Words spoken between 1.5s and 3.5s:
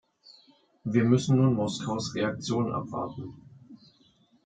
Moskaus Reaktion abwarten.